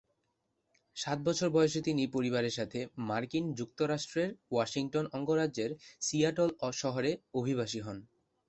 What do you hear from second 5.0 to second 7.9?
অঙ্গরাজ্যের সিয়াটল শহরে অভিবাসী